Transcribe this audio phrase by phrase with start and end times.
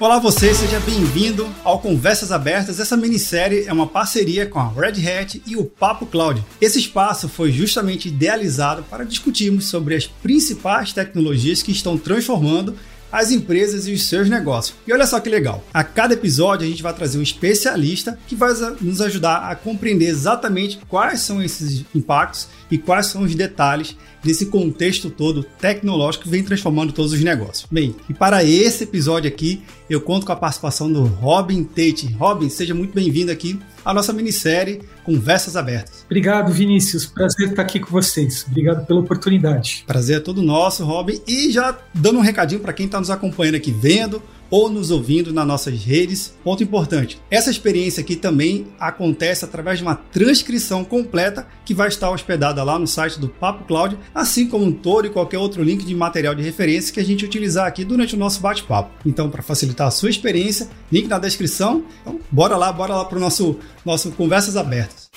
[0.00, 2.78] Olá você, seja bem-vindo ao Conversas Abertas.
[2.78, 6.40] Essa minissérie é uma parceria com a Red Hat e o Papo Cloud.
[6.60, 12.76] Esse espaço foi justamente idealizado para discutirmos sobre as principais tecnologias que estão transformando
[13.10, 14.76] as empresas e os seus negócios.
[14.86, 18.36] E olha só que legal, a cada episódio a gente vai trazer um especialista que
[18.36, 23.96] vai nos ajudar a compreender exatamente quais são esses impactos e quais são os detalhes
[24.22, 27.66] desse contexto todo tecnológico que vem transformando todos os negócios.
[27.70, 32.12] Bem, e para esse episódio aqui, eu conto com a participação do Robin Tate.
[32.18, 36.04] Robin, seja muito bem-vindo aqui à nossa minissérie Conversas Abertas.
[36.04, 37.06] Obrigado, Vinícius.
[37.06, 38.44] Prazer estar aqui com vocês.
[38.46, 39.84] Obrigado pela oportunidade.
[39.86, 41.20] Prazer é todo nosso, Robin.
[41.26, 45.32] E já dando um recadinho para quem está nos acompanhando aqui vendo ou nos ouvindo
[45.32, 46.34] nas nossas redes.
[46.42, 52.10] Ponto importante: essa experiência aqui também acontece através de uma transcrição completa que vai estar
[52.10, 55.94] hospedada lá no site do Papo Cloud, assim como todo e qualquer outro link de
[55.94, 58.90] material de referência que a gente utilizar aqui durante o nosso bate-papo.
[59.06, 61.84] Então, para facilitar a sua experiência, link na descrição.
[62.00, 65.10] Então, bora lá, bora lá para o nosso, nosso Conversas Abertas.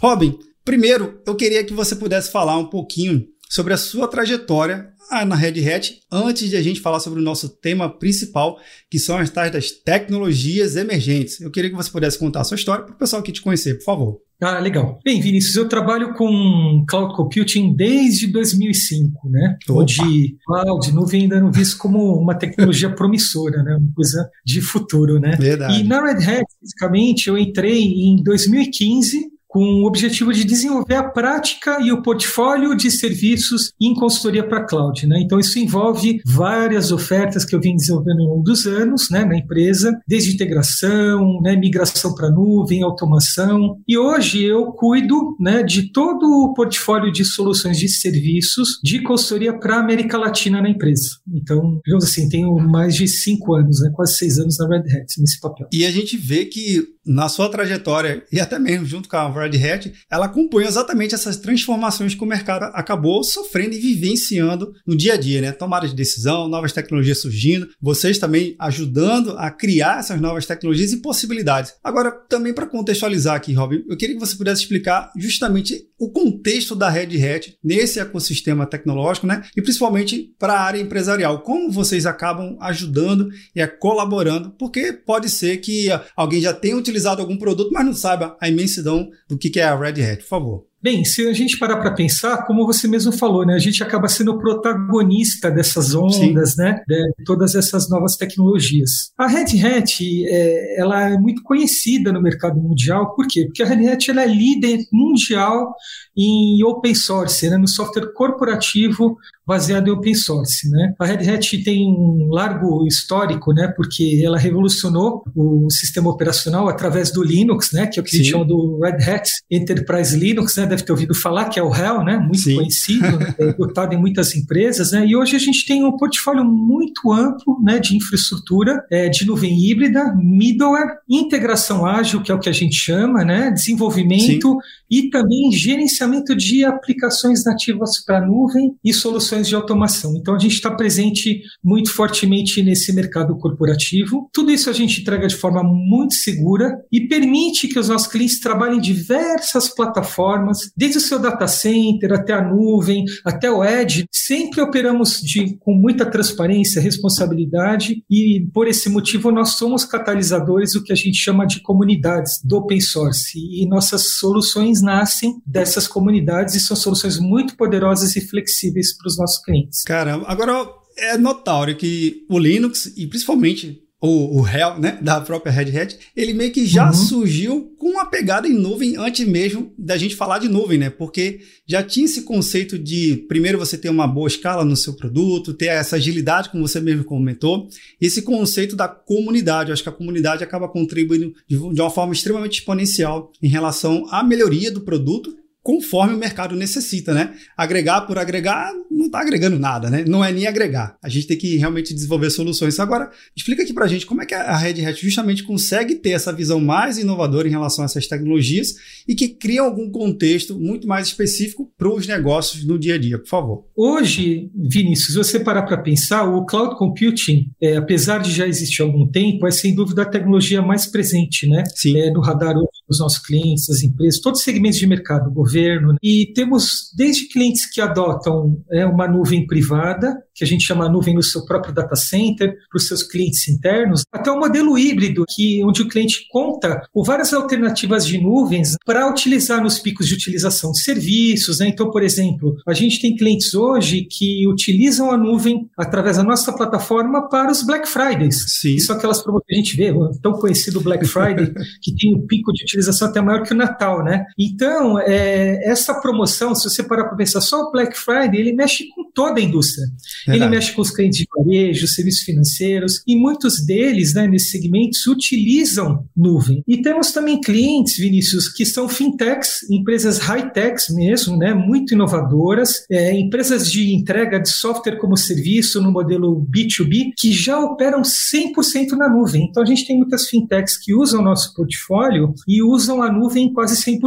[0.00, 5.24] Robin, primeiro eu queria que você pudesse falar um pouquinho sobre a sua trajetória ah,
[5.24, 8.58] na Red Hat, antes de a gente falar sobre o nosso tema principal,
[8.90, 11.40] que são as tais das tecnologias emergentes.
[11.40, 13.74] Eu queria que você pudesse contar a sua história para o pessoal que te conhecer,
[13.74, 14.23] por favor.
[14.44, 15.00] Ah, legal.
[15.02, 19.56] Bem, Vinícius, eu trabalho com cloud computing desde 2005, né?
[19.66, 19.80] Opa.
[19.80, 23.74] Onde cloud, nuvem ainda não visto como uma tecnologia promissora, né?
[23.76, 25.34] Uma coisa de futuro, né?
[25.38, 25.80] Verdade.
[25.80, 31.08] E na Red Hat, fisicamente, eu entrei em 2015 com o objetivo de desenvolver a
[31.08, 35.06] prática e o portfólio de serviços em consultoria para cloud.
[35.06, 35.20] Né?
[35.20, 39.38] Então, isso envolve várias ofertas que eu vim desenvolvendo ao longo dos anos né, na
[39.38, 43.76] empresa, desde integração, né, migração para nuvem, automação.
[43.86, 49.56] E hoje eu cuido né, de todo o portfólio de soluções de serviços de consultoria
[49.56, 51.10] para a América Latina na empresa.
[51.32, 55.20] Então, digamos assim, tenho mais de cinco anos, né, quase seis anos na Red Hat
[55.20, 55.68] nesse papel.
[55.72, 59.62] E a gente vê que na sua trajetória, e até mesmo junto com a Red
[59.62, 65.14] Hat, ela acompanha exatamente essas transformações que o mercado acabou sofrendo e vivenciando no dia
[65.14, 65.52] a dia, né?
[65.52, 71.02] Tomada de decisão, novas tecnologias surgindo, vocês também ajudando a criar essas novas tecnologias e
[71.02, 71.74] possibilidades.
[71.82, 76.74] Agora, também para contextualizar aqui, Robin, eu queria que você pudesse explicar justamente o contexto
[76.74, 79.42] da Red Hat nesse ecossistema tecnológico, né?
[79.56, 85.58] E principalmente para a área empresarial, como vocês acabam ajudando e colaborando, porque pode ser
[85.58, 89.60] que alguém já tenha utilizado utilizado algum produto, mas não saiba a imensidão do que
[89.60, 90.66] é a Red Hat, por favor.
[90.84, 94.06] Bem, se a gente parar para pensar, como você mesmo falou, né, a gente acaba
[94.06, 96.58] sendo protagonista dessas ondas, Sim.
[96.58, 99.10] né, de todas essas novas tecnologias.
[99.16, 103.46] A Red Hat, é, ela é muito conhecida no mercado mundial, por quê?
[103.46, 105.74] Porque a Red Hat ela é líder mundial
[106.14, 110.94] em open source, né, no software corporativo baseado em open source, né?
[110.98, 113.68] A Red Hat tem um largo histórico, né?
[113.68, 117.86] Porque ela revolucionou o sistema operacional através do Linux, né?
[117.86, 118.16] Que é o que Sim.
[118.16, 120.66] a gente chama do Red Hat Enterprise Linux, né?
[120.66, 122.16] Deve ter ouvido falar que é o HEL, né?
[122.16, 122.56] Muito Sim.
[122.56, 123.34] conhecido, né?
[123.38, 125.06] é adotado em muitas empresas, né?
[125.06, 127.78] E hoje a gente tem um portfólio muito amplo, né?
[127.78, 132.74] De infraestrutura, é, de nuvem híbrida, middleware, integração ágil, que é o que a gente
[132.74, 133.50] chama, né?
[133.50, 134.58] Desenvolvimento Sim.
[134.90, 140.16] e também gerenciamento de aplicações nativas para nuvem e soluções soluções de automação.
[140.16, 144.28] Então, a gente está presente muito fortemente nesse mercado corporativo.
[144.32, 148.40] Tudo isso a gente entrega de forma muito segura e permite que os nossos clientes
[148.40, 154.06] trabalhem em diversas plataformas, desde o seu data center até a nuvem, até o edge.
[154.12, 160.82] Sempre operamos de, com muita transparência, responsabilidade e, por esse motivo, nós somos catalisadores do
[160.82, 163.38] que a gente chama de comunidades do open source.
[163.38, 169.18] E nossas soluções nascem dessas comunidades e são soluções muito poderosas e flexíveis para os
[169.18, 169.82] nossos clientes.
[169.82, 175.50] Caramba, agora é notório que o Linux e principalmente o, o Hell, né, da própria
[175.50, 176.92] Red Hat, ele meio que já uhum.
[176.92, 180.90] surgiu com uma pegada em nuvem antes mesmo da gente falar de nuvem, né?
[180.90, 185.54] Porque já tinha esse conceito de primeiro você ter uma boa escala no seu produto,
[185.54, 187.66] ter essa agilidade, como você mesmo comentou,
[187.98, 189.70] esse conceito da comunidade.
[189.70, 194.06] Eu acho que a comunidade acaba contribuindo de, de uma forma extremamente exponencial em relação
[194.10, 197.32] à melhoria do produto conforme o mercado necessita, né?
[197.56, 200.04] Agregar por agregar não está agregando nada, né?
[200.06, 200.98] Não é nem agregar.
[201.02, 202.78] A gente tem que realmente desenvolver soluções.
[202.78, 206.10] Agora, explica aqui para a gente como é que a Red Hat justamente consegue ter
[206.10, 208.74] essa visão mais inovadora em relação a essas tecnologias
[209.08, 213.18] e que cria algum contexto muito mais específico para os negócios no dia a dia,
[213.18, 213.64] por favor.
[213.74, 218.82] Hoje, Vinícius, se você parar para pensar, o cloud computing, é, apesar de já existir
[218.82, 221.64] há algum tempo, é sem dúvida a tecnologia mais presente, né?
[221.74, 221.98] Sim.
[221.98, 222.54] É, no radar
[222.86, 225.53] dos nossos clientes, das empresas, todos os segmentos de mercado, governo.
[225.92, 225.96] Né?
[226.02, 231.14] E temos desde clientes que adotam é, uma nuvem privada que a gente chama nuvem
[231.14, 235.62] no seu próprio data center, para os seus clientes internos, até o modelo híbrido, que
[235.64, 240.72] onde o cliente conta com várias alternativas de nuvens para utilizar nos picos de utilização
[240.72, 241.60] de serviços.
[241.60, 241.68] Né?
[241.68, 246.52] Então, por exemplo, a gente tem clientes hoje que utilizam a nuvem através da nossa
[246.52, 248.44] plataforma para os Black Fridays.
[248.48, 248.74] Sim.
[248.74, 251.52] Isso é aquelas promoções que a gente vê, o tão conhecido Black Friday,
[251.82, 254.24] que tem um pico de utilização até maior que o Natal, né?
[254.38, 258.88] Então, é, essa promoção, se você parar para pensar, só o Black Friday, ele mexe
[258.94, 259.86] com toda a indústria.
[260.26, 260.44] Verdade.
[260.44, 265.06] Ele mexe com os clientes de varejo, serviços financeiros, e muitos deles, né, nesses segmentos,
[265.06, 266.62] utilizam nuvem.
[266.66, 273.12] E temos também clientes, Vinícius, que são fintechs, empresas high-techs mesmo, né, muito inovadoras, é,
[273.18, 279.08] empresas de entrega de software como serviço no modelo B2B, que já operam 100% na
[279.08, 279.46] nuvem.
[279.48, 283.52] Então, a gente tem muitas fintechs que usam o nosso portfólio e usam a nuvem
[283.52, 284.00] quase 100%.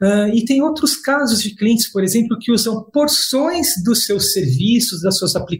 [0.00, 5.02] Uh, e tem outros casos de clientes, por exemplo, que usam porções dos seus serviços,
[5.02, 5.55] das suas aplicações,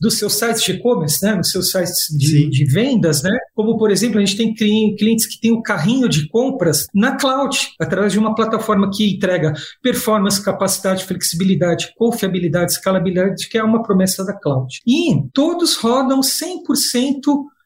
[0.00, 3.90] dos seus sites de e-commerce, né, dos seus sites de, de, vendas, né, como, por
[3.90, 8.18] exemplo, a gente tem clientes que têm o carrinho de compras na cloud, através de
[8.18, 14.80] uma plataforma que entrega performance, capacidade, flexibilidade, confiabilidade, escalabilidade, que é uma promessa da cloud.
[14.86, 17.20] E todos rodam 100%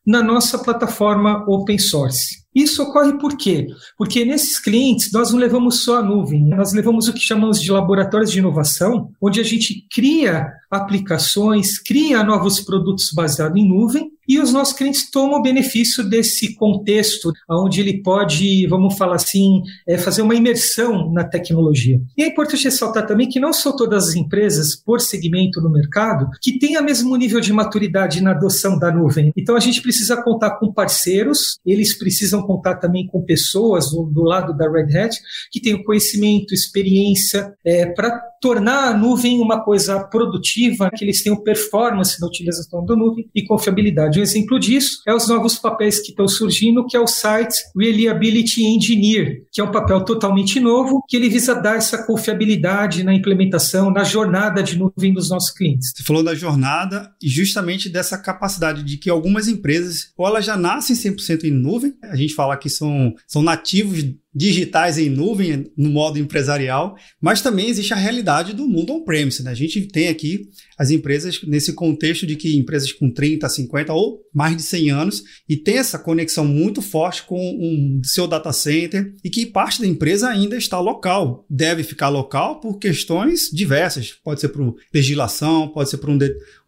[0.06, 2.44] na nossa plataforma open source.
[2.54, 3.66] Isso ocorre por quê?
[3.96, 7.72] Porque nesses clientes nós não levamos só a nuvem, nós levamos o que chamamos de
[7.72, 14.38] laboratórios de inovação, onde a gente cria aplicações, cria novos produtos baseados em nuvem e
[14.38, 20.22] os nossos clientes tomam benefício desse contexto, onde ele pode, vamos falar assim, é, fazer
[20.22, 22.00] uma imersão na tecnologia.
[22.16, 26.28] E é importante ressaltar também que não são todas as empresas, por segmento no mercado,
[26.40, 29.32] que têm o mesmo nível de maturidade na adoção da nuvem.
[29.36, 34.22] Então a gente precisa contar com parceiros, eles precisam contar também com pessoas do, do
[34.22, 35.16] lado da Red Hat
[35.50, 41.42] que tenham conhecimento, experiência, é, para tornar a nuvem uma coisa produtiva, que eles tenham
[41.42, 44.20] performance na utilização da nuvem e confiabilidade.
[44.20, 48.62] Um exemplo disso é os novos papéis que estão surgindo, que é o Site Reliability
[48.62, 53.90] Engineer, que é um papel totalmente novo, que ele visa dar essa confiabilidade na implementação,
[53.90, 55.94] na jornada de nuvem dos nossos clientes.
[55.96, 60.54] Você falou da jornada e justamente dessa capacidade de que algumas empresas, ou elas já
[60.54, 64.02] nascem 100% em nuvem, a gente fala que são, são nativos
[64.34, 69.42] digitais em nuvem no modo empresarial, mas também existe a realidade do mundo on-premise.
[69.42, 69.50] Né?
[69.50, 74.20] A gente tem aqui as empresas nesse contexto de que empresas com 30, 50 ou
[74.34, 79.14] mais de 100 anos e tem essa conexão muito forte com um seu data center
[79.22, 81.46] e que parte da empresa ainda está local.
[81.48, 84.12] Deve ficar local por questões diversas.
[84.12, 86.18] Pode ser por legislação, pode ser por um,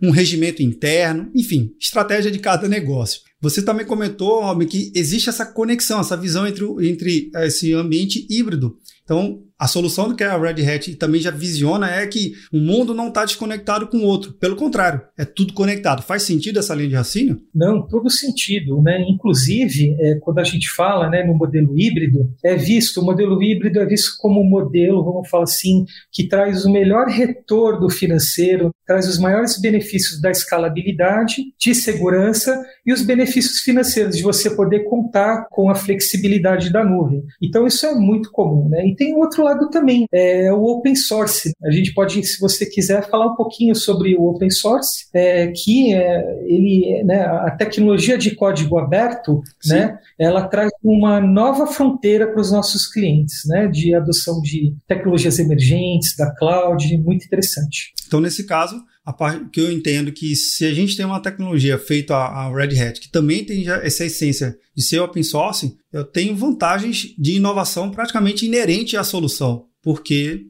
[0.01, 3.26] um regimento interno, enfim, estratégia de cada negócio.
[3.41, 8.79] Você também comentou, Robin, que existe essa conexão, essa visão entre, entre esse ambiente híbrido.
[9.05, 13.09] Então, a solução que a Red Hat também já visiona é que o mundo não
[13.09, 14.35] está desconectado com o outro.
[14.35, 16.03] Pelo contrário, é tudo conectado.
[16.03, 17.41] Faz sentido essa linha de raciocínio?
[17.55, 18.83] Não, todo sentido.
[18.83, 19.03] Né?
[19.09, 23.81] Inclusive, é, quando a gente fala né, no modelo híbrido, é visto, o modelo híbrido
[23.81, 29.09] é visto como um modelo, vamos falar assim, que traz o melhor retorno financeiro, traz
[29.09, 35.47] os maiores benefícios da escalabilidade, de segurança e os benefícios financeiros de você poder contar
[35.51, 37.25] com a flexibilidade da nuvem.
[37.43, 38.69] Então, isso é muito comum.
[38.69, 38.87] Né?
[38.89, 41.53] E tem outro lado também, é o open source.
[41.65, 45.95] A gente pode, se você quiser, falar um pouquinho sobre o open source, é, que
[45.95, 52.41] é, ele, né, a tecnologia de código aberto, né, ela traz uma nova fronteira para
[52.41, 57.93] os nossos clientes, né, de adoção de tecnologias emergentes, da cloud, muito interessante.
[58.07, 58.77] Então, nesse caso,
[59.13, 63.01] parte que eu entendo que se a gente tem uma tecnologia feita a, Red Hat,
[63.01, 68.45] que também tem essa essência de ser open source, eu tenho vantagens de inovação praticamente
[68.45, 70.47] inerente à solução, porque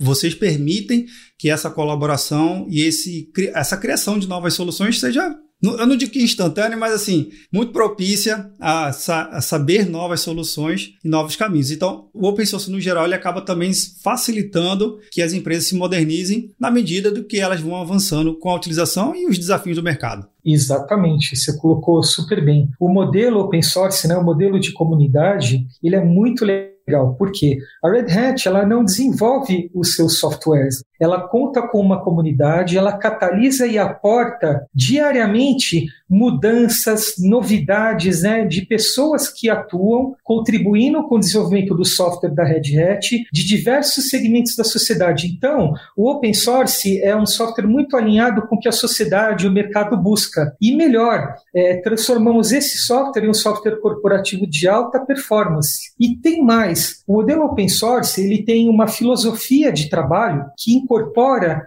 [0.00, 1.06] vocês permitem
[1.38, 6.22] que essa colaboração e esse, essa criação de novas soluções seja eu não digo que
[6.22, 11.70] instantânea, mas assim, muito propícia a, a, saber novas soluções e novos caminhos.
[11.70, 16.52] Então, o open source, no geral, ele acaba também facilitando que as empresas se modernizem
[16.60, 20.26] na medida do que elas vão avançando com a utilização e os desafios do mercado.
[20.44, 22.68] Exatamente, você colocou super bem.
[22.78, 27.14] O modelo open source, né, o modelo de comunidade, ele é muito legal legal.
[27.14, 27.58] Por quê?
[27.82, 30.82] A Red Hat ela não desenvolve os seus softwares.
[31.04, 39.28] Ela conta com uma comunidade, ela catalisa e aporta diariamente mudanças, novidades né, de pessoas
[39.28, 44.64] que atuam contribuindo com o desenvolvimento do software da Red Hat de diversos segmentos da
[44.64, 45.26] sociedade.
[45.26, 49.48] Então, o open source é um software muito alinhado com o que a sociedade e
[49.48, 50.54] o mercado busca.
[50.60, 55.92] E melhor, é, transformamos esse software em um software corporativo de alta performance.
[55.98, 60.76] E tem mais, o modelo open source ele tem uma filosofia de trabalho que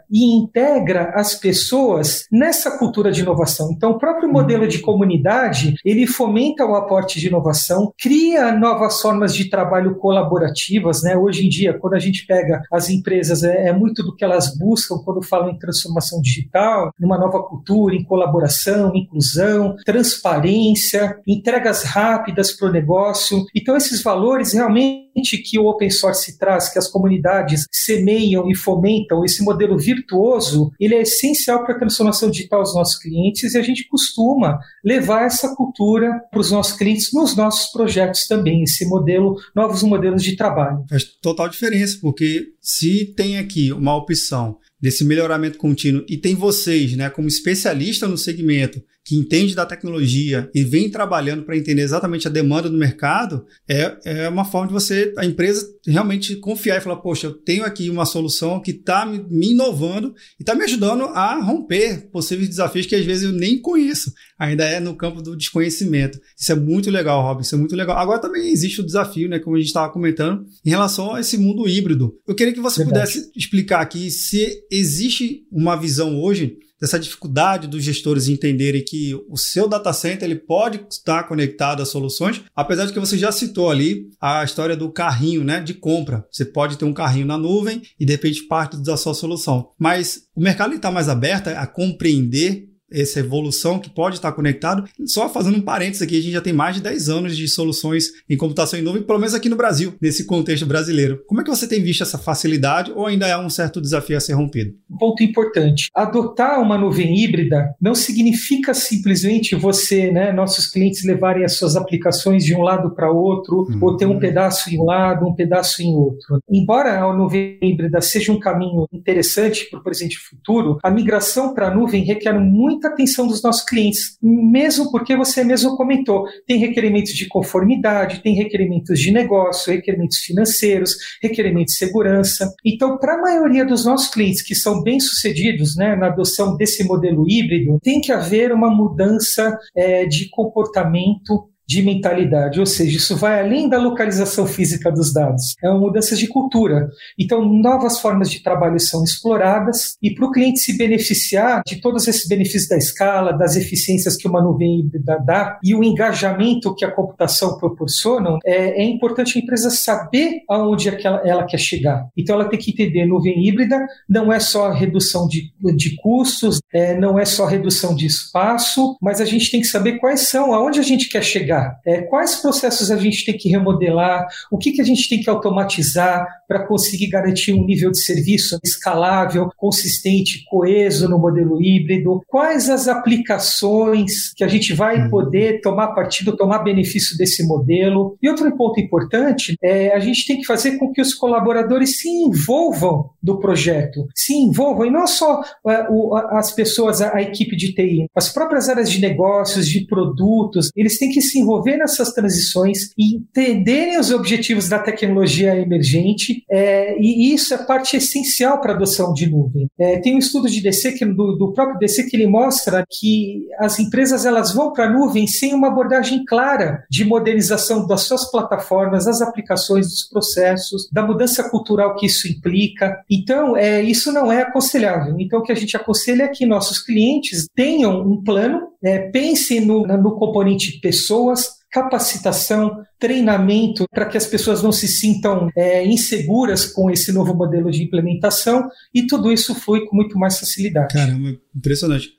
[0.10, 3.72] e integra as pessoas nessa cultura de inovação.
[3.72, 9.34] Então, o próprio modelo de comunidade, ele fomenta o aporte de inovação, cria novas formas
[9.34, 11.15] de trabalho colaborativas, né?
[11.15, 14.57] Hoje em dia, quando a gente pega as empresas, é, é muito do que elas
[14.57, 22.51] buscam quando falam em transformação digital, numa nova cultura, em colaboração, inclusão, transparência, entregas rápidas
[22.51, 23.46] para o negócio.
[23.55, 29.06] Então, esses valores realmente que o open source traz, que as comunidades semeiam e fomentam,
[29.25, 33.61] esse modelo virtuoso, ele é essencial para a transformação digital dos nossos clientes e a
[33.61, 39.35] gente costuma levar essa cultura para os nossos clientes nos nossos projetos também, esse modelo,
[39.55, 40.85] novos modelos de trabalho.
[40.89, 46.96] Faz total diferença, porque se tem aqui uma opção desse melhoramento contínuo e tem vocês,
[46.96, 52.27] né, como especialista no segmento, que entende da tecnologia e vem trabalhando para entender exatamente
[52.27, 56.81] a demanda do mercado, é, é uma forma de você, a empresa realmente confiar e
[56.81, 60.65] falar, poxa, eu tenho aqui uma solução que está me, me, inovando e está me
[60.65, 65.22] ajudando a romper possíveis desafios que às vezes eu nem conheço, ainda é no campo
[65.22, 66.19] do desconhecimento.
[66.38, 67.98] Isso é muito legal, Robin, isso é muito legal.
[67.98, 71.38] Agora também existe o desafio, né, como a gente estava comentando, em relação a esse
[71.38, 72.13] mundo híbrido.
[72.27, 73.10] Eu queria que você Verdade.
[73.10, 79.38] pudesse explicar aqui se existe uma visão hoje dessa dificuldade dos gestores entenderem que o
[79.38, 83.69] seu data center ele pode estar conectado a soluções, apesar de que você já citou
[83.69, 86.25] ali a história do carrinho, né, de compra.
[86.31, 89.69] Você pode ter um carrinho na nuvem e de repente parte da sua solução.
[89.79, 94.88] Mas o mercado está mais aberto a compreender essa evolução que pode estar conectado.
[95.06, 98.12] Só fazendo um parênteses aqui, a gente já tem mais de 10 anos de soluções
[98.29, 101.22] em computação em nuvem, pelo menos aqui no Brasil, nesse contexto brasileiro.
[101.27, 104.20] Como é que você tem visto essa facilidade ou ainda é um certo desafio a
[104.20, 104.74] ser rompido?
[104.89, 105.89] Um ponto importante.
[105.94, 112.44] Adotar uma nuvem híbrida não significa simplesmente você, né, nossos clientes levarem as suas aplicações
[112.44, 113.79] de um lado para outro, uhum.
[113.82, 116.39] ou ter um pedaço em um lado, um pedaço em outro.
[116.50, 121.53] Embora a nuvem híbrida seja um caminho interessante para o presente e futuro, a migração
[121.53, 126.25] para a nuvem requer muito muita atenção dos nossos clientes, mesmo porque você mesmo comentou,
[126.46, 132.53] tem requerimentos de conformidade, tem requerimentos de negócio, requerimentos financeiros, requerimentos de segurança.
[132.63, 137.25] Então, para a maioria dos nossos clientes que são bem-sucedidos né, na adoção desse modelo
[137.27, 143.41] híbrido, tem que haver uma mudança é, de comportamento de mentalidade, ou seja, isso vai
[143.41, 146.89] além da localização física dos dados, é uma mudança de cultura.
[147.19, 152.07] Então, novas formas de trabalho são exploradas e para o cliente se beneficiar de todos
[152.07, 156.86] esses benefícios da escala, das eficiências que uma nuvem híbrida dá e o engajamento que
[156.86, 161.59] a computação proporciona, é, é importante a empresa saber aonde é que ela, ela, quer
[161.59, 162.07] chegar.
[162.15, 166.97] Então, ela tem que entender nuvem híbrida não é só redução de, de custos, é,
[166.97, 170.79] não é só redução de espaço, mas a gente tem que saber quais são, aonde
[170.79, 174.81] a gente quer chegar é, quais processos a gente tem que remodelar, o que, que
[174.81, 181.09] a gente tem que automatizar para conseguir garantir um nível de serviço escalável, consistente, coeso
[181.09, 185.09] no modelo híbrido, quais as aplicações que a gente vai uhum.
[185.09, 188.17] poder tomar partido, tomar benefício desse modelo.
[188.21, 192.09] E outro ponto importante é a gente tem que fazer com que os colaboradores se
[192.09, 197.55] envolvam do projeto, se envolvam, e não só é, o, as pessoas, a, a equipe
[197.55, 202.11] de TI, as próprias áreas de negócios, de produtos, eles têm que se envolver nessas
[202.11, 208.75] transições entenderem os objetivos da tecnologia emergente, é, e isso é parte essencial para a
[208.75, 209.69] adoção de nuvem.
[209.79, 213.47] É, tem um estudo de DC, que, do, do, próprio DC, que ele mostra que
[213.59, 218.29] as empresas elas vão para a nuvem sem uma abordagem clara de modernização das suas
[218.29, 222.97] plataformas, das aplicações, dos processos, da mudança cultural que isso implica.
[223.09, 225.15] Então, é, isso não é aconselhável.
[225.19, 229.62] Então, o que a gente aconselha é que nossos clientes tenham um plano, é, pensem
[229.62, 236.65] no, no componente pessoas, capacitação, treinamento para que as pessoas não se sintam é, inseguras
[236.65, 240.93] com esse novo modelo de implementação e tudo isso flui com muito mais facilidade.
[240.93, 242.17] Caramba, impressionante.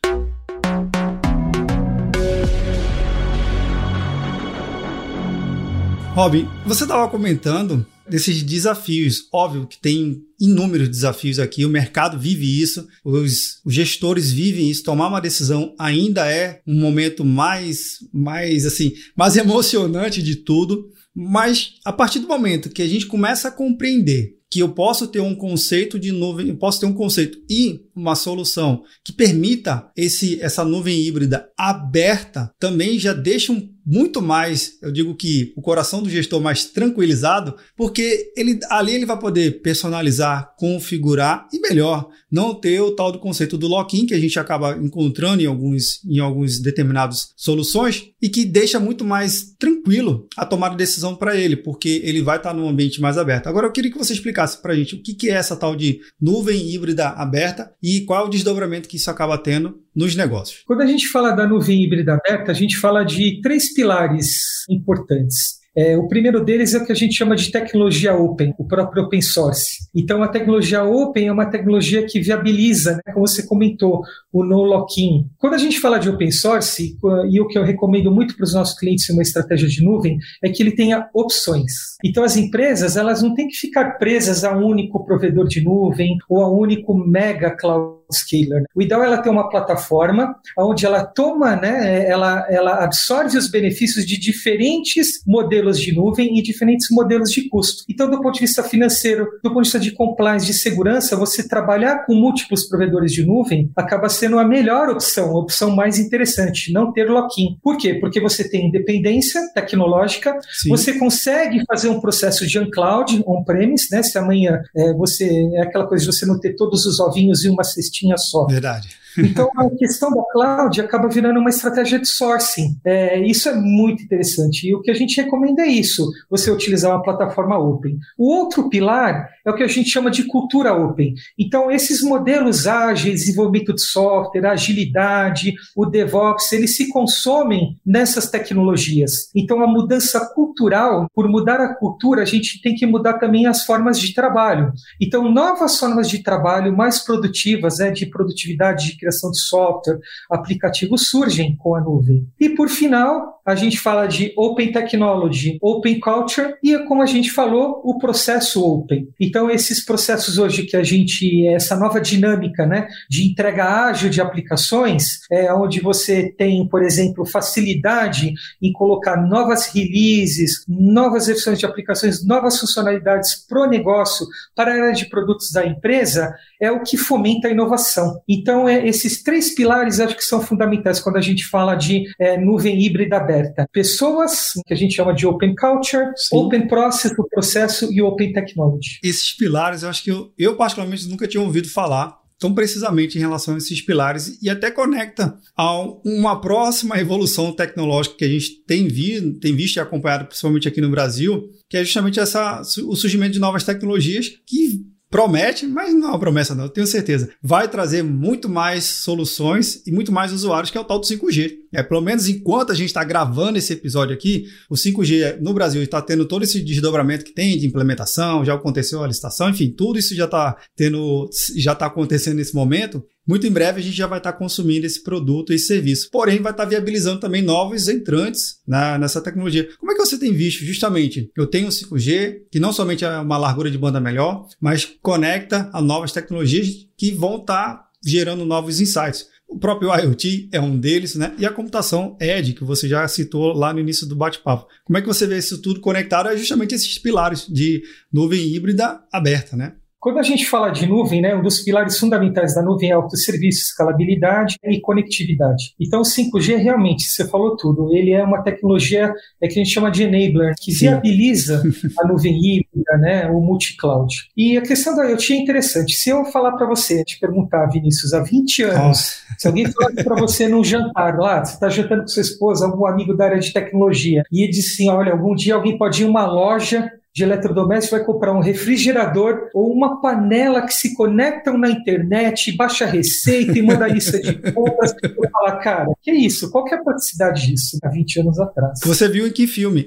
[6.15, 9.29] Robin, você estava comentando desses desafios.
[9.33, 14.85] Óbvio que tem inúmeros desafios aqui, o mercado vive isso, os, os, gestores vivem isso,
[14.85, 21.75] tomar uma decisão ainda é um momento mais, mais assim, mais emocionante de tudo, mas
[21.85, 25.35] a partir do momento que a gente começa a compreender que eu posso ter um
[25.35, 30.65] conceito de nuvem, eu posso ter um conceito e uma solução que permita esse, essa
[30.65, 36.11] nuvem híbrida aberta, também já deixa um muito mais, eu digo que o coração do
[36.11, 42.83] gestor mais tranquilizado, porque ele ali ele vai poder personalizar, configurar e melhor, não ter
[42.83, 46.61] o tal do conceito do lock-in que a gente acaba encontrando em alguns em alguns
[46.61, 52.03] determinadas soluções e que deixa muito mais tranquilo a tomada de decisão para ele, porque
[52.05, 53.47] ele vai estar num ambiente mais aberto.
[53.47, 55.75] Agora eu queria que você explicasse para a gente o que, que é essa tal
[55.75, 60.63] de nuvem híbrida aberta e qual é o desdobramento que isso acaba tendo nos negócios.
[60.65, 64.29] Quando a gente fala da nuvem híbrida aberta, a gente fala de três pilares
[64.71, 65.59] importantes.
[65.77, 69.05] É, o primeiro deles é o que a gente chama de tecnologia open, o próprio
[69.05, 69.89] open source.
[69.95, 74.03] Então, a tecnologia open é uma tecnologia que viabiliza, né, como você comentou,
[74.33, 75.27] o no lock-in.
[75.37, 76.97] Quando a gente fala de open source,
[77.31, 80.19] e o que eu recomendo muito para os nossos clientes em uma estratégia de nuvem,
[80.43, 81.73] é que ele tenha opções.
[82.05, 86.17] Então, as empresas elas não têm que ficar presas a um único provedor de nuvem
[86.29, 88.65] ou a um único mega cloud Scaler.
[88.75, 93.51] O ideal é ela ter uma plataforma onde ela toma, né, ela, ela absorve os
[93.51, 97.85] benefícios de diferentes modelos de nuvem e diferentes modelos de custo.
[97.89, 101.47] Então, do ponto de vista financeiro, do ponto de vista de compliance, de segurança, você
[101.47, 106.73] trabalhar com múltiplos provedores de nuvem acaba sendo a melhor opção, a opção mais interessante,
[106.73, 107.59] não ter lock-in.
[107.63, 107.95] Por quê?
[107.95, 110.71] Porque você tem independência tecnológica, Sim.
[110.71, 114.03] você consegue fazer um processo de on-cloud, on-premise, né?
[114.03, 117.51] Se amanhã é, você é aquela coisa de você não ter todos os ovinhos em
[117.51, 118.47] uma cestinha tinha só.
[118.47, 118.97] Verdade.
[119.19, 122.79] Então, a questão da cloud acaba virando uma estratégia de sourcing.
[122.85, 124.69] É, isso é muito interessante.
[124.69, 127.99] E o que a gente recomenda é isso: você utilizar uma plataforma open.
[128.17, 131.15] O outro pilar é o que a gente chama de cultura open.
[131.39, 139.31] Então, esses modelos ágeis, desenvolvimento de software, agilidade, o DevOps, eles se consomem nessas tecnologias.
[139.35, 143.65] Então, a mudança cultural, por mudar a cultura, a gente tem que mudar também as
[143.65, 144.73] formas de trabalho.
[145.01, 149.99] Então, novas formas de trabalho mais produtivas, né, de produtividade, de criação de software,
[150.31, 152.27] aplicativos surgem com a nuvem.
[152.39, 157.31] E, por final, a gente fala de Open Technology, Open Culture e, como a gente
[157.31, 159.09] falou, o processo Open.
[159.19, 164.21] Então, esses processos hoje que a gente, essa nova dinâmica né, de entrega ágil de
[164.21, 171.65] aplicações, é onde você tem, por exemplo, facilidade em colocar novas releases, novas versões de
[171.65, 176.83] aplicações, novas funcionalidades para o negócio, para a área de produtos da empresa, é o
[176.83, 178.21] que fomenta a inovação.
[178.29, 182.39] Então, é, esses três pilares acho que são fundamentais quando a gente fala de é,
[182.39, 183.67] nuvem híbrida aberta.
[183.73, 186.37] Pessoas, que a gente chama de Open Culture, Sim.
[186.37, 188.99] Open Process, o processo e Open Technology.
[189.03, 193.21] Esses pilares, eu acho que eu, eu particularmente nunca tinha ouvido falar tão precisamente em
[193.21, 198.63] relação a esses pilares e até conecta a uma próxima evolução tecnológica que a gente
[198.65, 202.95] tem, vi, tem visto e acompanhado, principalmente aqui no Brasil, que é justamente essa, o
[202.95, 207.31] surgimento de novas tecnologias que promete, mas não é uma promessa não, tenho certeza.
[207.43, 211.53] Vai trazer muito mais soluções e muito mais usuários, que é o tal do 5G.
[211.73, 215.83] É, pelo menos enquanto a gente está gravando esse episódio aqui, o 5G no Brasil
[215.83, 219.99] está tendo todo esse desdobramento que tem de implementação, já aconteceu a licitação, enfim, tudo
[219.99, 223.05] isso já está tendo, já está acontecendo nesse momento.
[223.29, 226.09] Muito em breve a gente já vai estar consumindo esse produto e serviço.
[226.11, 229.69] Porém, vai estar viabilizando também novos entrantes na, nessa tecnologia.
[229.79, 231.31] Como é que você tem visto justamente?
[231.37, 235.69] Eu tenho o 5G, que não somente é uma largura de banda melhor, mas conecta
[235.75, 239.27] a novas tecnologias que vão estar gerando novos insights.
[239.47, 241.35] O próprio IoT é um deles, né?
[241.39, 244.67] E a computação Edge, que você já citou lá no início do bate-papo.
[244.85, 249.03] Como é que você vê isso tudo conectado a justamente esses pilares de nuvem híbrida
[249.13, 249.75] aberta, né?
[250.01, 253.71] Quando a gente fala de nuvem, né, um dos pilares fundamentais da nuvem é autosserviço,
[253.71, 255.75] escalabilidade e conectividade.
[255.81, 259.73] Então, o 5G realmente, você falou tudo, ele é uma tecnologia é que a gente
[259.73, 260.87] chama de enabler, que Sim.
[260.87, 261.63] viabiliza
[261.99, 264.15] a nuvem híbrida, né, o multi-cloud.
[264.37, 265.95] E a questão da IoT é interessante.
[265.95, 269.15] Se eu falar para você, te perguntar, Vinícius, há 20 anos, Nossa.
[269.37, 272.87] se alguém falar para você num jantar lá, você está jantando com sua esposa, algum
[272.87, 276.07] amigo da área de tecnologia, e ele diz assim, olha, algum dia alguém pode ir
[276.07, 281.59] a uma loja de eletrodoméstico vai comprar um refrigerador ou uma panela que se conectam
[281.59, 284.95] na internet, baixa receita e manda lista de compras.
[285.03, 286.51] Eu falo, cara, que isso?
[286.51, 288.81] Qual que é a praticidade disso há 20 anos atrás?
[288.85, 289.87] Você viu em que filme?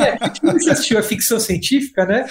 [0.00, 0.98] É, que filme você assistiu?
[0.98, 2.26] A ficção científica, né?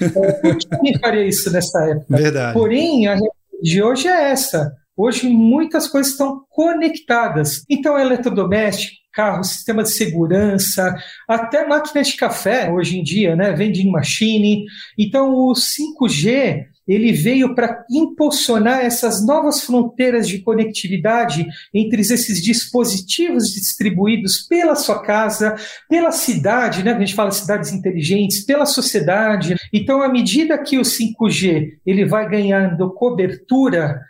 [0.16, 2.16] É, por que alguém faria isso nessa época?
[2.16, 2.52] Verdade.
[2.52, 4.72] Porém, a realidade de hoje é essa.
[4.96, 7.62] Hoje muitas coisas estão conectadas.
[7.68, 10.94] Então, eletrodoméstico, carro, sistema de segurança,
[11.26, 13.52] até máquina de café hoje em dia, né?
[13.52, 14.66] Vending machine.
[14.98, 23.52] Então o 5G ele veio para impulsionar essas novas fronteiras de conectividade entre esses dispositivos
[23.52, 25.56] distribuídos pela sua casa,
[25.88, 26.92] pela cidade, né?
[26.92, 29.56] A gente fala cidades inteligentes, pela sociedade.
[29.72, 34.00] Então, à medida que o 5G ele vai ganhando cobertura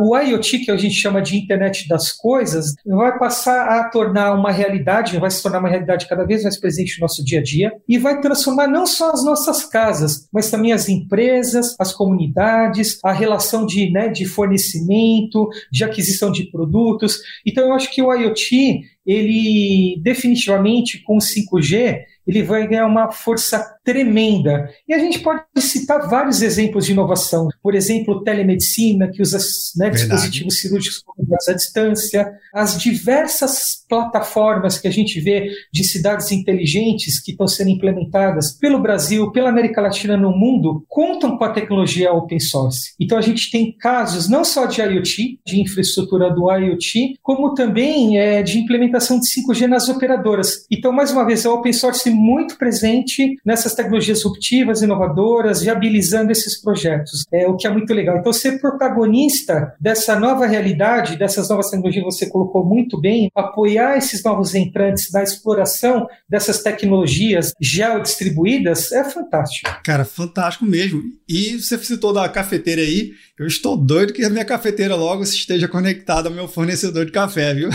[0.00, 4.52] o IoT, que a gente chama de internet das coisas, vai passar a tornar uma
[4.52, 7.72] realidade, vai se tornar uma realidade cada vez mais presente no nosso dia a dia
[7.88, 13.12] e vai transformar não só as nossas casas, mas também as empresas, as comunidades, a
[13.12, 17.20] relação de, né, de fornecimento, de aquisição de produtos.
[17.44, 23.10] Então, eu acho que o IoT, ele definitivamente com o 5G, ele vai ganhar uma
[23.10, 24.68] força tremenda.
[24.88, 27.48] E a gente pode citar vários exemplos de inovação.
[27.62, 29.38] Por exemplo, telemedicina, que usa
[29.76, 31.04] né, dispositivos cirúrgicos
[31.48, 37.70] à distância, as diversas plataformas que a gente vê de cidades inteligentes que estão sendo
[37.70, 42.94] implementadas pelo Brasil, pela América Latina, no mundo, contam com a tecnologia open source.
[43.00, 48.18] Então a gente tem casos não só de IoT, de infraestrutura do IoT, como também
[48.18, 50.66] é, de implementação de 5G nas operadoras.
[50.70, 56.60] Então, mais uma vez, a open source muito presente nessas tecnologias disruptivas, inovadoras, viabilizando esses
[56.60, 58.18] projetos, é, o que é muito legal.
[58.18, 64.22] Então, ser protagonista dessa nova realidade, dessas novas tecnologias, você colocou muito bem, apoiar esses
[64.24, 69.70] novos entrantes na exploração dessas tecnologias geodistribuídas é fantástico.
[69.84, 71.02] Cara, fantástico mesmo.
[71.28, 75.68] E você citou da cafeteira aí, eu estou doido que a minha cafeteira logo esteja
[75.68, 77.68] conectada ao meu fornecedor de café, viu?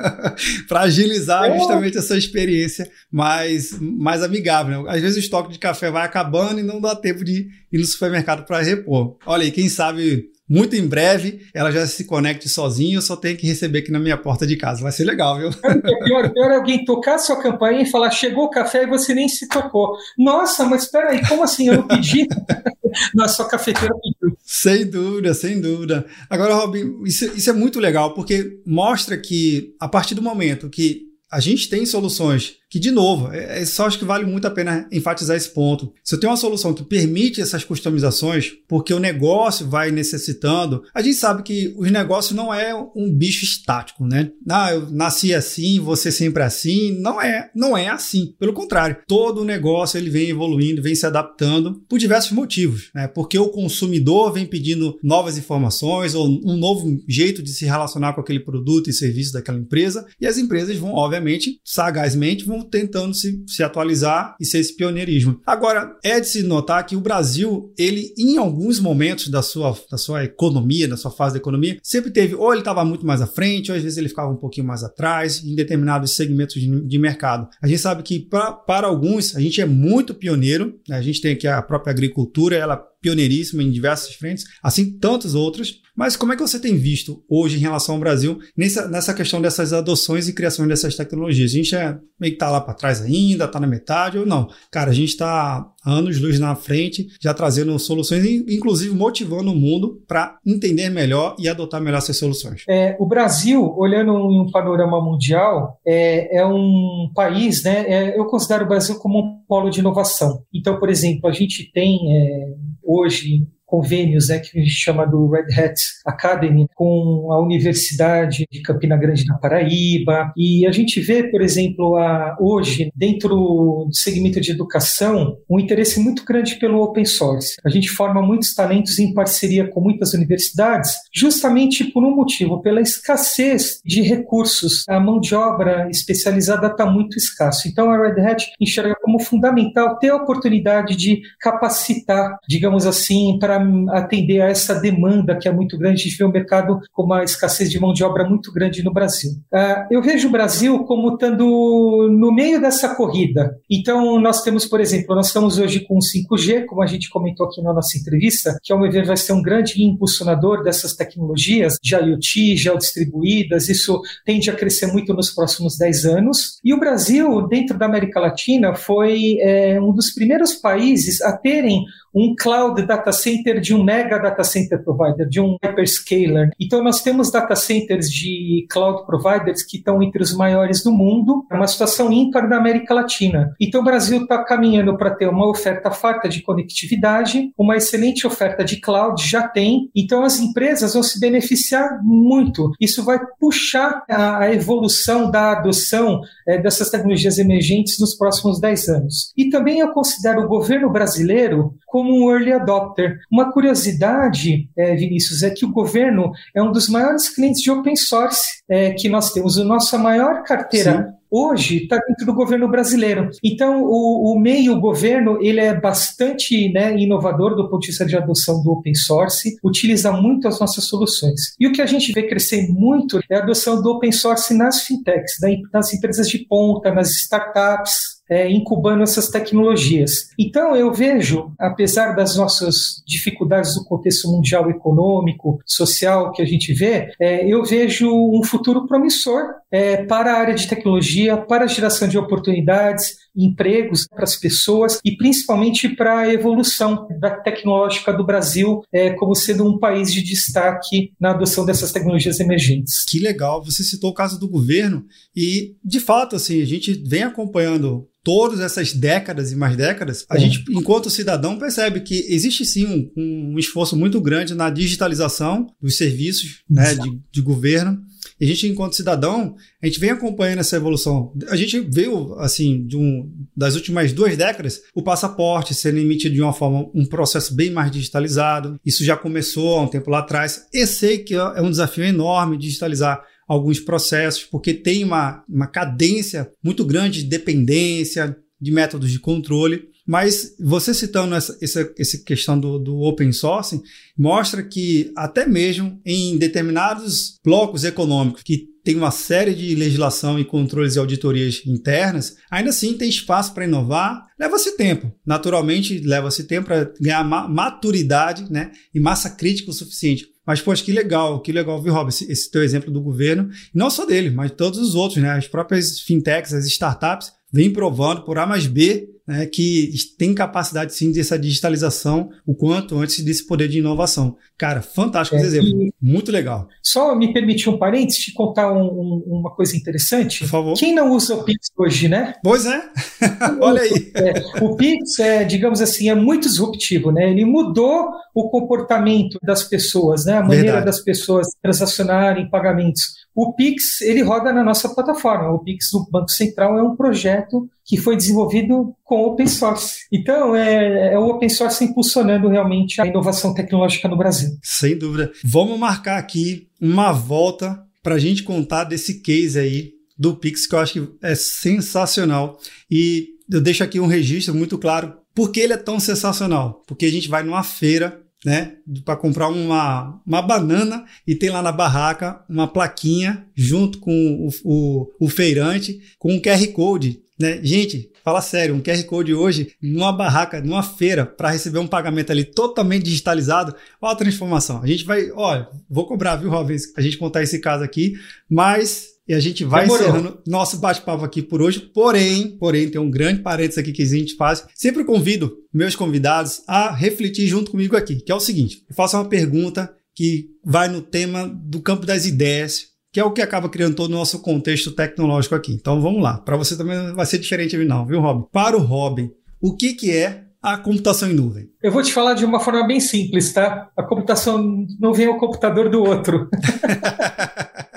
[0.66, 1.58] Para agilizar é.
[1.58, 4.82] justamente essa experiência mais, mais amigável.
[4.82, 4.90] Né?
[4.90, 7.84] Às vezes o estoque de café vai acabando e não dá tempo de ir no
[7.84, 9.16] supermercado para repor.
[9.26, 13.36] Olha aí, quem sabe muito em breve ela já se conecte sozinha, eu só tenho
[13.36, 14.82] que receber aqui na minha porta de casa.
[14.82, 15.48] Vai ser legal, viu?
[15.64, 19.14] É pior, pior é alguém tocar sua campanha e falar: chegou o café e você
[19.14, 19.96] nem se tocou.
[20.18, 21.68] Nossa, mas espera aí, como assim?
[21.68, 22.26] Eu não pedi?
[23.14, 24.36] na sua cafeteira pediu.
[24.44, 26.06] Sem dúvida, sem dúvida.
[26.28, 31.02] Agora, Robin, isso, isso é muito legal, porque mostra que a partir do momento que
[31.30, 34.50] a gente tem soluções que, de novo, é, é, só acho que vale muito a
[34.50, 35.92] pena enfatizar esse ponto.
[36.02, 41.00] Se eu tenho uma solução que permite essas customizações, porque o negócio vai necessitando, a
[41.00, 44.32] gente sabe que os negócios não é um bicho estático, né?
[44.50, 47.00] Ah, eu nasci assim, você sempre assim.
[47.00, 48.34] Não é, não é assim.
[48.40, 53.06] Pelo contrário, todo o negócio ele vem evoluindo, vem se adaptando por diversos motivos, né?
[53.06, 58.20] Porque o consumidor vem pedindo novas informações ou um novo jeito de se relacionar com
[58.20, 63.42] aquele produto e serviço daquela empresa, e as empresas vão, obviamente, sagazmente, vão tentando se,
[63.46, 65.40] se atualizar e ser esse pioneirismo.
[65.46, 69.98] Agora, é de se notar que o Brasil, ele, em alguns momentos da sua, da
[69.98, 73.26] sua economia, da sua fase da economia, sempre teve, ou ele estava muito mais à
[73.26, 76.98] frente, ou às vezes ele ficava um pouquinho mais atrás, em determinados segmentos de, de
[76.98, 77.48] mercado.
[77.62, 80.96] A gente sabe que, pra, para alguns, a gente é muito pioneiro, né?
[80.96, 85.82] a gente tem aqui a própria agricultura, ela pioneiríssima em diversas frentes, assim tantos outros.
[85.96, 89.40] Mas como é que você tem visto hoje em relação ao Brasil nessa, nessa questão
[89.40, 91.50] dessas adoções e criações dessas tecnologias?
[91.50, 94.48] A gente é, meio que está lá para trás ainda, está na metade ou não?
[94.70, 100.02] Cara, a gente está anos luz na frente, já trazendo soluções, inclusive motivando o mundo
[100.08, 102.64] para entender melhor e adotar melhor essas soluções.
[102.68, 107.84] É, o Brasil, olhando em um panorama mundial, é, é um país, né?
[107.86, 110.42] É, eu considero o Brasil como um polo de inovação.
[110.52, 115.28] Então, por exemplo, a gente tem é, hoje convênios né, que a gente chama do
[115.28, 115.74] Red Hat
[116.06, 120.32] Academy com a Universidade de Campina Grande na Paraíba.
[120.36, 125.98] E a gente vê, por exemplo, a, hoje, dentro do segmento de educação, um interesse
[125.98, 127.56] muito grande pelo open source.
[127.64, 132.80] A gente forma muitos talentos em parceria com muitas universidades, justamente por um motivo, pela
[132.80, 134.84] escassez de recursos.
[134.88, 137.66] A mão de obra especializada está muito escassa.
[137.66, 143.63] Então a Red Hat enxerga como fundamental ter a oportunidade de capacitar, digamos assim, para
[143.90, 146.00] atender a essa demanda que é muito grande.
[146.00, 148.92] A gente vê o mercado com uma escassez de mão de obra muito grande no
[148.92, 149.30] Brasil.
[149.52, 153.56] Uh, eu vejo o Brasil como estando no meio dessa corrida.
[153.70, 157.46] Então, nós temos, por exemplo, nós estamos hoje com o 5G, como a gente comentou
[157.46, 161.76] aqui na nossa entrevista, que ao meu ver vai ser um grande impulsionador dessas tecnologias
[161.82, 163.68] de IoT, geodistribuídas.
[163.68, 166.60] Isso tende a crescer muito nos próximos 10 anos.
[166.64, 171.84] E o Brasil, dentro da América Latina, foi é, um dos primeiros países a terem
[172.14, 176.50] um cloud data center de um mega data center provider, de um hyperscaler.
[176.60, 181.44] Então, nós temos data centers de cloud providers que estão entre os maiores do mundo,
[181.50, 183.54] é uma situação ímpar da América Latina.
[183.60, 188.64] Então, o Brasil está caminhando para ter uma oferta farta de conectividade, uma excelente oferta
[188.64, 189.90] de cloud, já tem.
[189.94, 192.70] Então, as empresas vão se beneficiar muito.
[192.80, 199.32] Isso vai puxar a, evolução da adoção é, dessas tecnologias emergentes nos próximos 10 anos.
[199.36, 203.18] E também eu considero o governo brasileiro como como um early adopter.
[203.32, 207.96] Uma curiosidade, é, Vinícius, é que o governo é um dos maiores clientes de open
[207.96, 209.58] source é, que nós temos.
[209.58, 213.28] A nossa maior carteira Sim hoje está dentro do governo brasileiro.
[213.42, 218.16] Então, o, o meio governo ele é bastante né, inovador do ponto de vista de
[218.16, 221.40] adoção do open source, utiliza muito as nossas soluções.
[221.58, 224.82] E o que a gente vê crescer muito é a adoção do open source nas
[224.82, 225.38] fintechs,
[225.72, 230.30] nas empresas de ponta, nas startups, é, incubando essas tecnologias.
[230.38, 236.72] Então, eu vejo, apesar das nossas dificuldades do contexto mundial econômico, social que a gente
[236.72, 241.68] vê, é, eu vejo um futuro promissor é, para a área de tecnologia, para a
[241.68, 248.24] geração de oportunidades, empregos para as pessoas e principalmente para a evolução da tecnológica do
[248.24, 253.04] Brasil é, como sendo um país de destaque na adoção dessas tecnologias emergentes.
[253.04, 257.22] Que legal, você citou o caso do governo e, de fato, assim, a gente vem
[257.22, 260.40] acompanhando todas essas décadas e mais décadas, a é.
[260.40, 265.98] gente, enquanto cidadão, percebe que existe sim um, um esforço muito grande na digitalização dos
[265.98, 268.00] serviços né, de, de governo.
[268.44, 271.32] E a gente, enquanto cidadão, a gente vem acompanhando essa evolução.
[271.48, 276.42] A gente viu, assim, de um, das últimas duas décadas, o passaporte sendo emitido de
[276.42, 278.78] uma forma, um processo bem mais digitalizado.
[278.84, 280.66] Isso já começou há um tempo lá atrás.
[280.74, 286.50] Eu sei que é um desafio enorme digitalizar alguns processos, porque tem uma, uma cadência
[286.62, 289.88] muito grande de dependência, de métodos de controle.
[290.06, 293.80] Mas você citando essa, essa, essa questão do, do open source,
[294.16, 300.44] mostra que até mesmo em determinados blocos econômicos que tem uma série de legislação e
[300.44, 304.26] controles e auditorias internas, ainda assim tem espaço para inovar.
[304.38, 305.10] Leva-se tempo.
[305.24, 310.26] Naturalmente, leva-se tempo para ganhar maturidade né, e massa crítica o suficiente.
[310.46, 313.48] Mas, poxa, que legal, que legal, viu, Rob, esse, esse teu exemplo do governo.
[313.72, 315.30] Não só dele, mas todos os outros, né?
[315.30, 320.94] As próprias fintechs, as startups, vêm provando por A mais B né, que tem capacidade
[320.94, 324.36] sim dessa digitalização o quanto antes desse poder de inovação.
[324.56, 326.68] Cara, fantástico é, exemplo, muito legal.
[326.82, 330.40] Só me permitir um parênteses, te contar um, um, uma coisa interessante.
[330.40, 330.74] Por favor.
[330.74, 332.34] Quem não usa o Pix hoje, né?
[332.42, 332.82] Pois é,
[333.60, 334.12] olha aí.
[334.14, 337.30] É, o Pix, é, digamos assim, é muito disruptivo, né?
[337.30, 340.34] Ele mudou o comportamento das pessoas, né?
[340.34, 340.86] A maneira Verdade.
[340.86, 343.23] das pessoas transacionarem pagamentos.
[343.34, 345.50] O Pix, ele roda na nossa plataforma.
[345.50, 350.06] O Pix do Banco Central é um projeto que foi desenvolvido com open source.
[350.12, 354.50] Então, é, é, o open source impulsionando realmente a inovação tecnológica no Brasil.
[354.62, 355.32] Sem dúvida.
[355.42, 360.74] Vamos marcar aqui uma volta para a gente contar desse case aí do Pix, que
[360.74, 362.58] eu acho que é sensacional.
[362.90, 365.14] E eu deixo aqui um registro muito claro.
[365.34, 366.82] Por que ele é tão sensacional?
[366.86, 371.62] Porque a gente vai numa feira né, para comprar uma, uma banana e tem lá
[371.62, 374.12] na barraca uma plaquinha junto com
[374.46, 377.22] o, o, o feirante com um QR Code.
[377.40, 377.60] Né?
[377.62, 382.30] Gente, fala sério, um QR Code hoje numa barraca, numa feira, para receber um pagamento
[382.30, 384.82] ali totalmente digitalizado, olha a transformação.
[384.82, 388.14] A gente vai, olha, vou cobrar, viu, Robins, a gente contar esse caso aqui,
[388.48, 390.06] mas e a gente vai Demorou.
[390.06, 391.80] encerrando nosso bate-papo aqui por hoje.
[391.80, 394.64] Porém, porém, tem um grande parênteses aqui que a gente faz.
[394.74, 399.16] Sempre convido meus convidados a refletir junto comigo aqui, que é o seguinte: eu faço
[399.16, 403.68] uma pergunta que vai no tema do campo das ideias, que é o que acaba
[403.68, 405.72] criando todo o nosso contexto tecnológico aqui.
[405.72, 406.38] Então vamos lá.
[406.38, 408.46] Para você também vai ser diferente, não, viu, Robin?
[408.52, 411.68] Para o Robin, o que, que é a computação em nuvem?
[411.82, 413.90] Eu vou te falar de uma forma bem simples, tá?
[413.96, 416.48] A computação em nuvem é o computador do outro.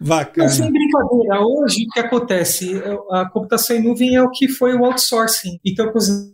[0.00, 0.46] Bacana.
[0.46, 2.82] Mas sem brincadeira, hoje o que acontece?
[3.10, 5.58] A computação em nuvem é o que foi o outsourcing.
[5.64, 5.92] Então,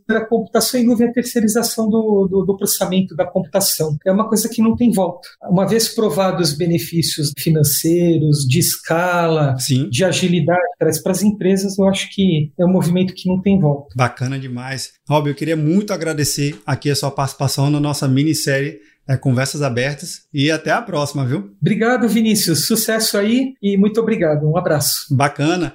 [0.09, 3.97] a computação em nuvem é a terceirização do, do, do, processamento da computação.
[4.07, 5.29] É uma coisa que não tem volta.
[5.51, 9.89] Uma vez provados os benefícios financeiros, de escala, Sim.
[9.89, 13.59] de agilidade traz para as empresas, eu acho que é um movimento que não tem
[13.59, 13.95] volta.
[13.97, 14.93] Bacana demais.
[15.09, 20.23] Rob, eu queria muito agradecer aqui a sua participação na nossa minissérie é, conversas abertas
[20.33, 21.53] e até a próxima, viu?
[21.61, 22.67] Obrigado, Vinícius.
[22.67, 24.49] Sucesso aí e muito obrigado.
[24.49, 25.07] Um abraço.
[25.15, 25.73] Bacana.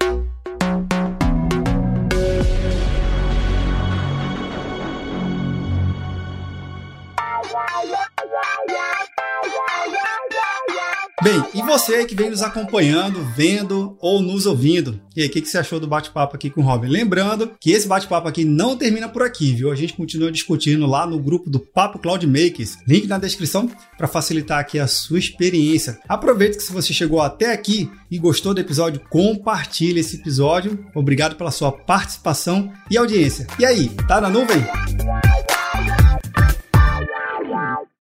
[11.71, 14.99] Você que vem nos acompanhando, vendo ou nos ouvindo?
[15.15, 16.89] E aí, o que, que você achou do bate-papo aqui com o Robin?
[16.89, 19.71] Lembrando que esse bate-papo aqui não termina por aqui, viu?
[19.71, 22.77] A gente continua discutindo lá no grupo do Papo Cloud Makers.
[22.85, 25.97] Link na descrição para facilitar aqui a sua experiência.
[26.09, 30.85] Aproveite que se você chegou até aqui e gostou do episódio, compartilhe esse episódio.
[30.93, 33.47] Obrigado pela sua participação e audiência.
[33.57, 34.61] E aí, tá na nuvem?